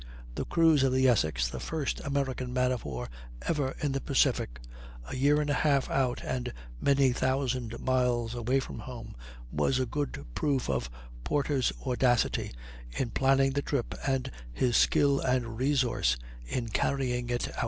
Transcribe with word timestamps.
The 0.33 0.45
cruise 0.45 0.81
of 0.81 0.91
the 0.93 1.07
Essex, 1.07 1.47
the 1.47 1.59
first 1.59 1.99
American 1.99 2.51
man 2.51 2.71
of 2.71 2.83
war 2.85 3.07
ever 3.43 3.75
in 3.83 3.91
the 3.91 4.01
Pacific, 4.01 4.59
a 5.07 5.15
year 5.15 5.39
and 5.39 5.47
a 5.51 5.61
half 5.61 5.91
out 5.91 6.23
and 6.23 6.51
many 6.81 7.11
thousand 7.13 7.79
miles 7.79 8.33
away 8.33 8.59
from 8.61 8.79
home, 8.79 9.15
was 9.51 9.77
a 9.79 9.85
good 9.85 10.25
proof 10.33 10.71
of 10.71 10.89
Porter's 11.23 11.71
audacity 11.85 12.51
in 12.93 13.11
planning 13.11 13.51
the 13.51 13.61
trip 13.61 13.93
and 14.07 14.31
his 14.51 14.75
skill 14.75 15.19
and 15.19 15.59
resource 15.59 16.17
in 16.47 16.69
carrying 16.69 17.29
it 17.29 17.49
out. 17.49 17.59